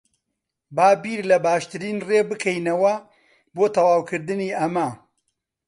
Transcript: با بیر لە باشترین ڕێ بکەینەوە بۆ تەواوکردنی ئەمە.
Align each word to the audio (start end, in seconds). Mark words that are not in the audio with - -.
با 0.75 0.87
بیر 1.01 1.19
لە 1.31 1.37
باشترین 1.45 1.97
ڕێ 2.07 2.19
بکەینەوە 2.29 2.93
بۆ 3.55 3.65
تەواوکردنی 3.75 4.55
ئەمە. 4.59 4.89